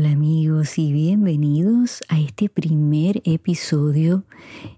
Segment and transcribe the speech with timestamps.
[0.00, 4.24] Hola amigos y bienvenidos a este primer episodio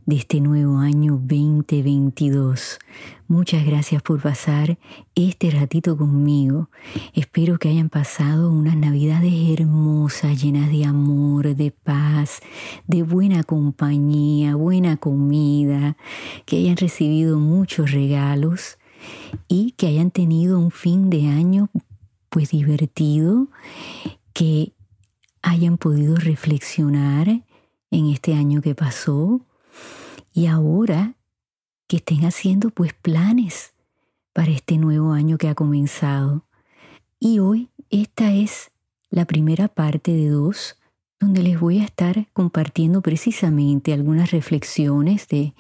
[0.05, 2.81] de este nuevo año 2022.
[3.29, 4.81] Muchas gracias por pasar
[5.15, 6.71] este ratito conmigo.
[7.15, 12.41] Espero que hayan pasado unas navidades hermosas, llenas de amor, de paz,
[12.89, 15.97] de buena compañía, buena comida,
[16.47, 18.77] que hayan recibido muchos regalos
[19.47, 21.71] y que hayan tenido un fin de año
[22.29, 23.47] pues divertido
[24.33, 24.73] que
[25.43, 27.29] hayan podido reflexionar
[27.91, 29.45] en este año que pasó
[30.33, 31.17] y ahora
[31.87, 33.75] que estén haciendo pues planes
[34.33, 36.47] para este nuevo año que ha comenzado.
[37.21, 38.71] Y hoy esta es
[39.11, 40.79] la primera parte de dos
[41.21, 45.55] donde les voy a estar compartiendo precisamente algunas reflexiones de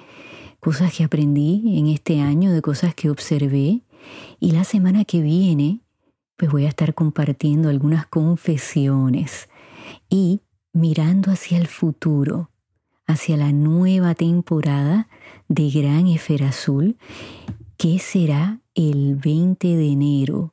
[0.58, 3.82] cosas que aprendí en este año, de cosas que observé.
[4.40, 5.80] Y la semana que viene,
[6.36, 9.48] pues voy a estar compartiendo algunas confesiones
[10.12, 10.42] y
[10.74, 12.50] mirando hacia el futuro,
[13.06, 15.08] hacia la nueva temporada
[15.48, 16.98] de Gran Esfera Azul,
[17.78, 20.52] que será el 20 de enero,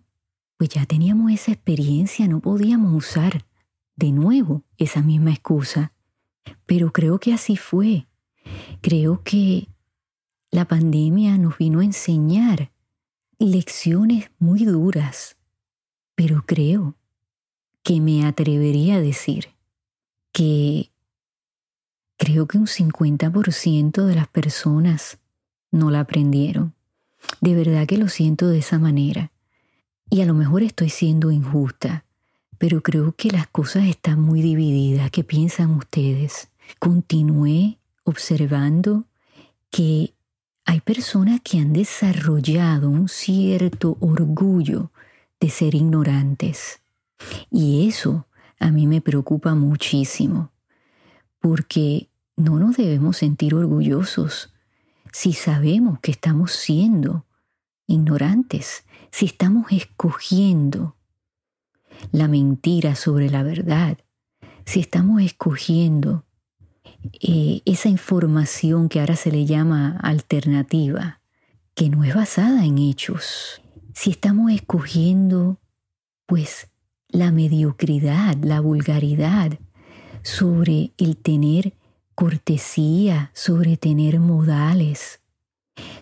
[0.58, 3.46] pues ya teníamos esa experiencia, no podíamos usar
[3.96, 5.94] de nuevo esa misma excusa.
[6.66, 8.08] Pero creo que así fue.
[8.82, 9.68] Creo que
[10.52, 12.72] la pandemia nos vino a enseñar
[13.38, 15.38] lecciones muy duras,
[16.16, 16.98] pero creo
[17.84, 19.50] que me atrevería a decir
[20.32, 20.92] que
[22.20, 25.20] creo que un 50% de las personas
[25.72, 26.74] no la aprendieron.
[27.40, 29.32] De verdad que lo siento de esa manera.
[30.10, 32.04] Y a lo mejor estoy siendo injusta,
[32.58, 35.12] pero creo que las cosas están muy divididas.
[35.12, 36.50] ¿Qué piensan ustedes?
[36.78, 39.06] Continué observando
[39.72, 40.14] que
[40.66, 44.92] hay personas que han desarrollado un cierto orgullo
[45.40, 46.82] de ser ignorantes.
[47.50, 48.28] Y eso
[48.60, 50.52] a mí me preocupa muchísimo,
[51.40, 52.09] porque
[52.40, 54.54] no nos debemos sentir orgullosos
[55.12, 57.26] si sabemos que estamos siendo
[57.86, 60.96] ignorantes, si estamos escogiendo
[62.12, 63.98] la mentira sobre la verdad,
[64.66, 66.24] si estamos escogiendo
[67.20, 71.20] eh, esa información que ahora se le llama alternativa,
[71.76, 73.62] que no es basada en hechos,
[73.94, 75.60] si estamos escogiendo
[76.26, 76.70] pues
[77.10, 79.60] la mediocridad, la vulgaridad
[80.22, 81.74] sobre el tener
[82.20, 85.22] cortesía, sobre tener modales,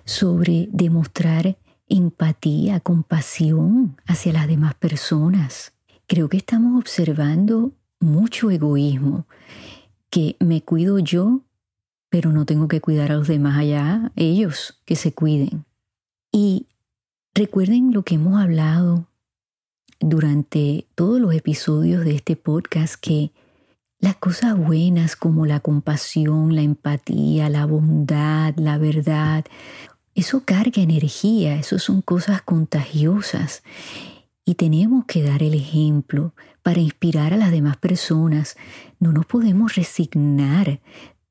[0.04, 5.74] sobre demostrar empatía, compasión hacia las demás personas.
[6.08, 9.28] Creo que estamos observando mucho egoísmo,
[10.10, 11.42] que me cuido yo,
[12.10, 15.66] pero no tengo que cuidar a los demás allá, ellos que se cuiden.
[16.32, 16.66] Y
[17.36, 19.06] recuerden lo que hemos hablado
[20.00, 23.32] durante todos los episodios de este podcast, que
[24.00, 29.46] las cosas buenas como la compasión, la empatía, la bondad, la verdad,
[30.14, 33.64] eso carga energía, eso son cosas contagiosas.
[34.46, 36.34] Y tenemos que dar el ejemplo
[36.64, 38.56] para inspirar a las demás personas.
[39.00, 40.80] No nos podemos resignar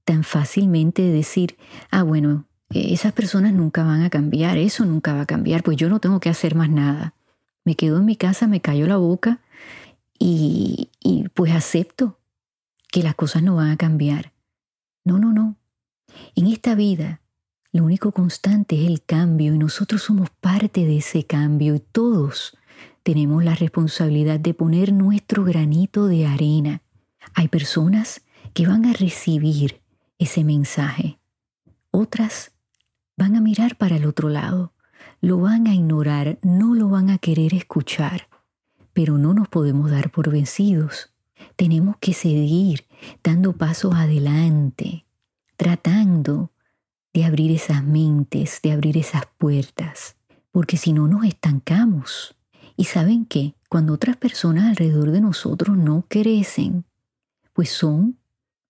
[0.05, 1.57] tan fácilmente de decir,
[1.91, 5.89] ah, bueno, esas personas nunca van a cambiar, eso nunca va a cambiar, pues yo
[5.89, 7.15] no tengo que hacer más nada.
[7.65, 9.41] Me quedo en mi casa, me callo la boca
[10.19, 12.19] y, y pues acepto
[12.97, 14.33] que las cosas no van a cambiar.
[15.05, 15.59] No, no, no.
[16.35, 17.21] En esta vida
[17.71, 22.57] lo único constante es el cambio y nosotros somos parte de ese cambio y todos
[23.03, 26.81] tenemos la responsabilidad de poner nuestro granito de arena.
[27.35, 28.23] Hay personas
[28.55, 29.83] que van a recibir
[30.17, 31.19] ese mensaje.
[31.91, 32.53] Otras
[33.15, 34.73] van a mirar para el otro lado,
[35.21, 38.27] lo van a ignorar, no lo van a querer escuchar.
[38.95, 41.13] Pero no nos podemos dar por vencidos.
[41.57, 42.86] Tenemos que seguir
[43.23, 45.07] dando pasos adelante,
[45.57, 46.53] tratando
[47.13, 50.17] de abrir esas mentes, de abrir esas puertas,
[50.51, 52.37] porque si no nos estancamos.
[52.77, 56.85] Y saben qué, cuando otras personas alrededor de nosotros no crecen,
[57.53, 58.19] pues son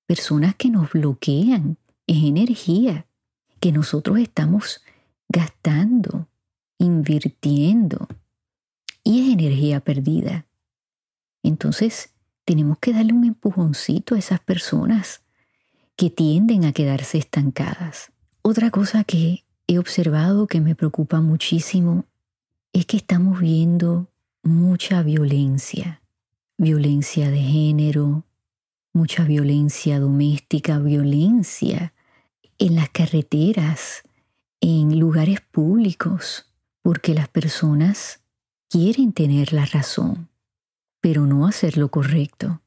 [0.07, 1.77] personas que nos bloquean,
[2.07, 3.07] es energía
[3.59, 4.81] que nosotros estamos
[5.29, 6.29] gastando,
[6.79, 8.07] invirtiendo,
[9.03, 10.47] y es energía perdida.
[11.43, 12.11] Entonces,
[12.47, 15.23] tenemos que darle un empujoncito a esas personas
[15.97, 18.13] que tienden a quedarse estancadas.
[18.41, 22.05] Otra cosa que he observado que me preocupa muchísimo
[22.73, 24.09] es que estamos viendo
[24.45, 26.03] mucha violencia,
[26.57, 28.25] violencia de género,
[28.93, 31.95] mucha violencia doméstica, violencia
[32.59, 34.03] en las carreteras,
[34.61, 36.47] en lugares públicos,
[36.81, 38.21] porque las personas
[38.69, 40.29] quieren tener la razón,
[41.07, 42.63] pero no hacer lo correcto.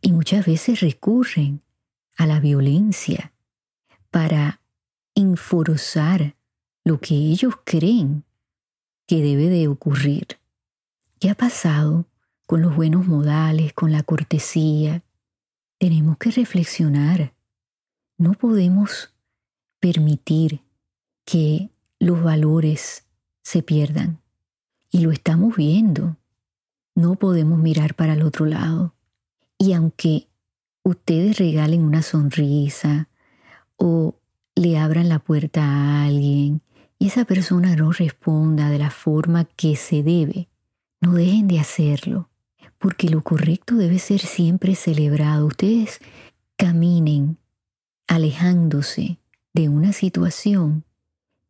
[0.00, 1.62] Y muchas veces recurren
[2.16, 3.32] a la violencia
[4.10, 4.60] para
[5.14, 6.34] enforzar
[6.82, 8.24] lo que ellos creen
[9.06, 10.26] que debe de ocurrir.
[11.20, 12.06] ¿Qué ha pasado
[12.46, 15.04] con los buenos modales, con la cortesía?
[15.78, 17.32] Tenemos que reflexionar.
[18.16, 19.14] No podemos
[19.78, 20.62] permitir
[21.24, 21.70] que
[22.00, 23.04] los valores
[23.44, 24.20] se pierdan.
[24.90, 26.16] Y lo estamos viendo.
[26.98, 28.92] No podemos mirar para el otro lado.
[29.56, 30.26] Y aunque
[30.82, 33.08] ustedes regalen una sonrisa
[33.76, 34.16] o
[34.56, 36.60] le abran la puerta a alguien
[36.98, 40.48] y esa persona no responda de la forma que se debe,
[41.00, 42.30] no dejen de hacerlo,
[42.78, 45.46] porque lo correcto debe ser siempre celebrado.
[45.46, 46.00] Ustedes
[46.56, 47.38] caminen
[48.08, 49.20] alejándose
[49.54, 50.82] de una situación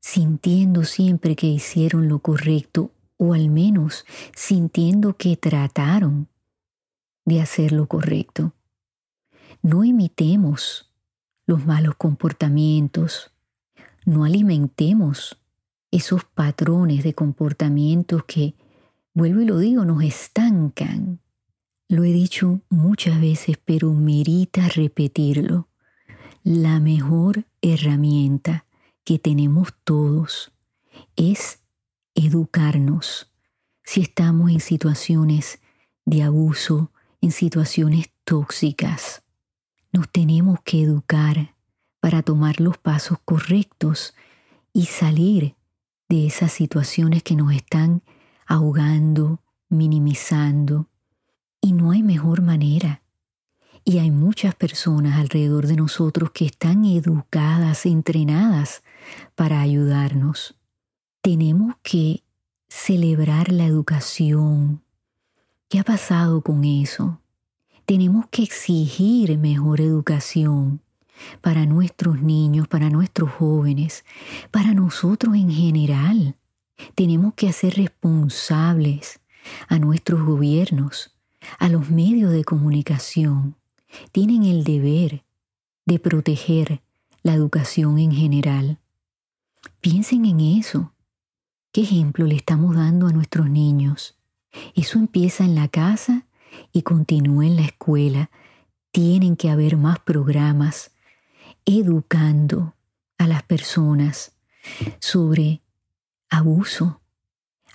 [0.02, 6.28] sintiendo siempre que hicieron lo correcto o al menos sintiendo que trataron
[7.26, 8.54] de hacer lo correcto.
[9.60, 10.90] No imitemos
[11.46, 13.32] los malos comportamientos.
[14.06, 15.38] No alimentemos
[15.90, 18.54] esos patrones de comportamientos que,
[19.14, 21.20] vuelvo y lo digo, nos estancan.
[21.88, 25.68] Lo he dicho muchas veces, pero merita repetirlo.
[26.44, 28.66] La mejor herramienta
[29.04, 30.52] que tenemos todos
[31.16, 31.60] es
[32.24, 33.30] educarnos.
[33.84, 35.60] Si estamos en situaciones
[36.04, 39.22] de abuso, en situaciones tóxicas,
[39.92, 41.54] nos tenemos que educar
[42.00, 44.14] para tomar los pasos correctos
[44.72, 45.54] y salir
[46.08, 48.02] de esas situaciones que nos están
[48.46, 50.88] ahogando, minimizando.
[51.60, 53.02] Y no hay mejor manera.
[53.84, 58.82] Y hay muchas personas alrededor de nosotros que están educadas, entrenadas
[59.34, 60.57] para ayudarnos.
[61.28, 62.24] Tenemos que
[62.68, 64.82] celebrar la educación.
[65.68, 67.20] ¿Qué ha pasado con eso?
[67.88, 70.82] tenemos que exigir mejor educación
[71.40, 74.04] para nuestros niños, para nuestros jóvenes,
[74.50, 76.36] para nosotros en general.
[76.94, 79.20] Tenemos que ser responsables
[79.68, 81.16] a nuestros gobiernos,
[81.58, 83.54] a los medios de comunicación.
[84.12, 85.24] Tienen el deber
[85.86, 86.82] de proteger
[87.22, 88.78] la educación en general.
[89.80, 90.92] Piensen en eso.
[91.78, 94.18] ¿Qué ejemplo le estamos dando a nuestros niños?
[94.74, 96.26] Eso empieza en la casa
[96.72, 98.32] y continúa en la escuela.
[98.90, 100.90] Tienen que haber más programas
[101.64, 102.74] educando
[103.16, 104.32] a las personas
[104.98, 105.62] sobre
[106.28, 107.00] abuso.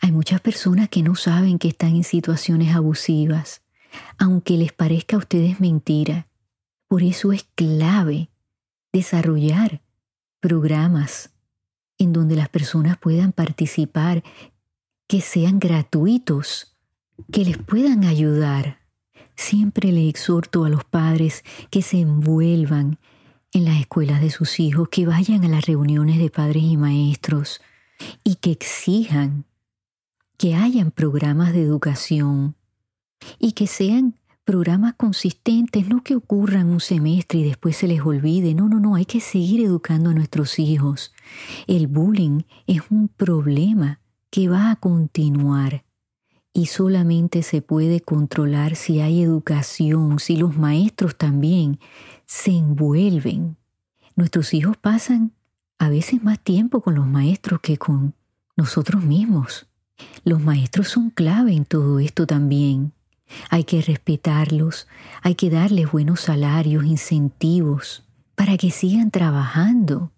[0.02, 3.62] Hay muchas personas que no saben que están en situaciones abusivas,
[4.18, 6.28] aunque les parezca a ustedes mentira.
[6.90, 8.30] Por eso es clave
[8.92, 9.82] desarrollar
[10.42, 11.33] programas
[12.04, 14.24] en donde las personas puedan participar,
[15.08, 16.76] que sean gratuitos,
[17.32, 18.80] que les puedan ayudar.
[19.36, 23.00] Siempre le exhorto a los padres que se envuelvan
[23.52, 27.62] en las escuelas de sus hijos, que vayan a las reuniones de padres y maestros
[28.24, 29.46] y que exijan
[30.38, 32.56] que hayan programas de educación
[33.40, 38.54] y que sean programas consistentes, no que ocurran un semestre y después se les olvide.
[38.54, 41.14] No, no, no, hay que seguir educando a nuestros hijos.
[41.68, 45.86] El bullying es un problema que va a continuar
[46.54, 51.80] y solamente se puede controlar si hay educación, si los maestros también
[52.26, 53.58] se envuelven.
[54.16, 55.34] Nuestros hijos pasan
[55.80, 58.14] a veces más tiempo con los maestros que con
[58.56, 59.68] nosotros mismos.
[60.24, 62.94] Los maestros son clave en todo esto también.
[63.50, 64.88] Hay que respetarlos,
[65.22, 68.04] hay que darles buenos salarios, incentivos,
[68.36, 70.12] para que sigan trabajando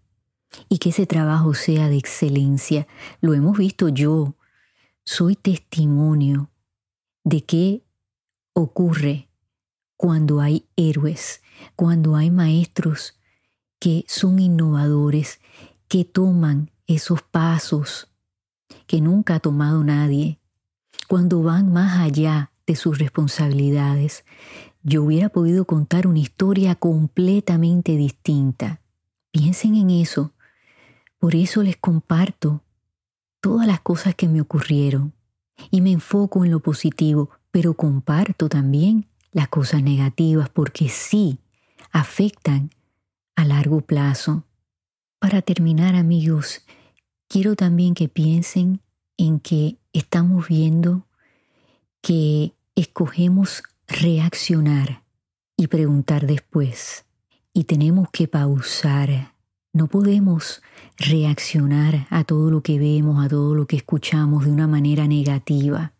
[0.69, 2.87] y que ese trabajo sea de excelencia.
[3.21, 4.35] Lo hemos visto yo.
[5.03, 6.49] Soy testimonio
[7.23, 7.83] de qué
[8.53, 9.29] ocurre
[9.97, 11.41] cuando hay héroes,
[11.75, 13.15] cuando hay maestros
[13.79, 15.39] que son innovadores,
[15.87, 18.07] que toman esos pasos
[18.87, 20.39] que nunca ha tomado nadie,
[21.07, 24.25] cuando van más allá de sus responsabilidades,
[24.83, 28.81] yo hubiera podido contar una historia completamente distinta.
[29.31, 30.31] Piensen en eso.
[31.17, 32.61] Por eso les comparto
[33.41, 35.13] todas las cosas que me ocurrieron
[35.71, 41.39] y me enfoco en lo positivo, pero comparto también las cosas negativas porque sí
[41.91, 42.71] afectan
[43.35, 44.43] a largo plazo.
[45.19, 46.65] Para terminar, amigos,
[47.27, 48.81] quiero también que piensen
[49.17, 51.05] en que estamos viendo
[52.01, 55.03] que escogemos reaccionar
[55.57, 57.05] y preguntar después.
[57.53, 59.33] Y tenemos que pausar.
[59.71, 60.61] No podemos
[60.97, 65.93] reaccionar a todo lo que vemos, a todo lo que escuchamos de una manera negativa.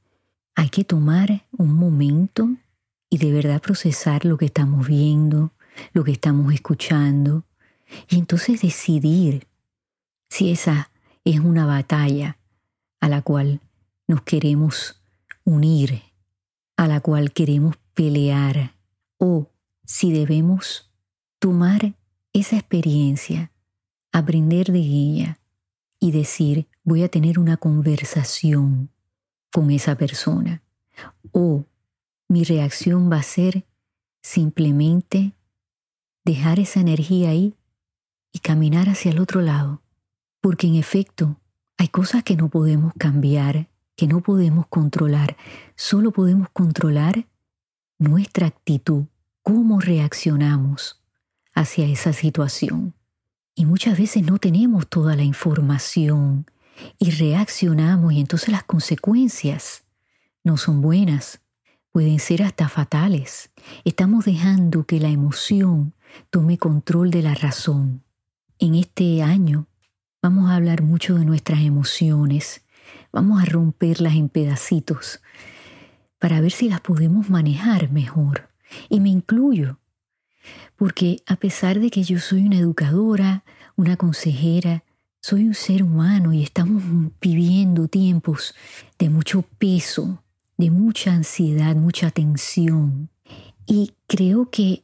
[0.55, 2.49] Hay que tomar un momento
[3.09, 5.51] y de verdad procesar lo que estamos viendo,
[5.93, 7.43] lo que estamos escuchando,
[8.09, 9.47] y entonces decidir
[10.29, 10.89] si esa
[11.23, 12.37] es una batalla
[12.99, 13.61] a la cual
[14.07, 15.01] nos queremos
[15.43, 16.01] unir,
[16.77, 18.75] a la cual queremos pelear,
[19.17, 19.49] o
[19.85, 20.91] si debemos
[21.39, 21.95] tomar
[22.33, 23.51] esa experiencia,
[24.11, 25.39] aprender de ella
[25.99, 28.89] y decir, voy a tener una conversación
[29.51, 30.61] con esa persona,
[31.31, 31.65] o
[32.27, 33.65] mi reacción va a ser
[34.21, 35.33] simplemente
[36.25, 37.55] dejar esa energía ahí
[38.33, 39.81] y caminar hacia el otro lado,
[40.41, 41.39] porque en efecto
[41.77, 45.37] hay cosas que no podemos cambiar que no podemos controlar,
[45.75, 47.27] solo podemos controlar
[47.97, 49.05] nuestra actitud,
[49.41, 51.01] cómo reaccionamos
[51.53, 52.93] hacia esa situación.
[53.55, 56.45] Y muchas veces no tenemos toda la información
[56.99, 59.85] y reaccionamos y entonces las consecuencias
[60.43, 61.41] no son buenas,
[61.91, 63.51] pueden ser hasta fatales.
[63.85, 65.93] Estamos dejando que la emoción
[66.29, 68.03] tome control de la razón.
[68.59, 69.67] En este año
[70.21, 72.64] vamos a hablar mucho de nuestras emociones
[73.15, 75.21] Vamos a romperlas en pedacitos
[76.19, 78.49] para ver si las podemos manejar mejor.
[78.89, 79.79] Y me incluyo,
[80.75, 83.45] porque a pesar de que yo soy una educadora,
[83.77, 84.83] una consejera,
[85.21, 86.83] soy un ser humano y estamos
[87.21, 88.53] viviendo tiempos
[88.99, 90.21] de mucho peso,
[90.57, 93.09] de mucha ansiedad, mucha tensión.
[93.65, 94.83] Y creo que,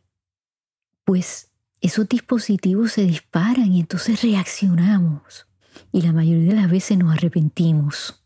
[1.03, 1.49] pues,
[1.81, 5.47] esos dispositivos se disparan y entonces reaccionamos.
[5.91, 8.20] Y la mayoría de las veces nos arrepentimos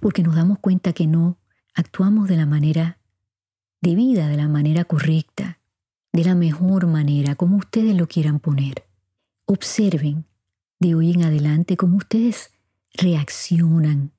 [0.00, 1.38] porque nos damos cuenta que no
[1.74, 2.98] actuamos de la manera
[3.80, 5.60] debida, de la manera correcta,
[6.12, 8.88] de la mejor manera, como ustedes lo quieran poner.
[9.44, 10.24] Observen
[10.80, 12.52] de hoy en adelante cómo ustedes
[12.94, 14.12] reaccionan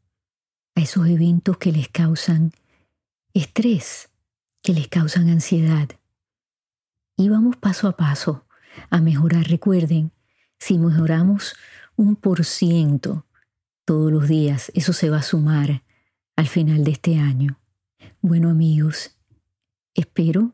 [0.76, 2.54] a esos eventos que les causan
[3.34, 4.10] estrés,
[4.62, 5.90] que les causan ansiedad.
[7.18, 8.46] Y vamos paso a paso
[8.90, 9.48] a mejorar.
[9.48, 10.12] Recuerden,
[10.58, 11.56] si mejoramos
[11.96, 13.26] un por ciento
[13.90, 15.82] todos los días, eso se va a sumar
[16.36, 17.60] al final de este año.
[18.22, 19.18] Bueno amigos,
[19.96, 20.54] espero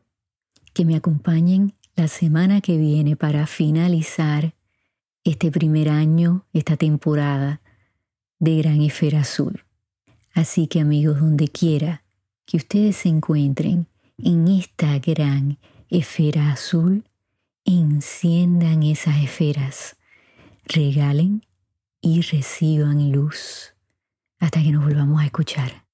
[0.72, 4.54] que me acompañen la semana que viene para finalizar
[5.22, 7.60] este primer año, esta temporada
[8.38, 9.64] de Gran Esfera Azul.
[10.32, 12.04] Así que amigos, donde quiera
[12.46, 15.58] que ustedes se encuentren en esta gran
[15.90, 17.04] esfera azul,
[17.66, 19.96] enciendan esas esferas,
[20.64, 21.42] regalen
[22.06, 23.74] y reciban luz
[24.38, 25.85] hasta que nos volvamos a escuchar.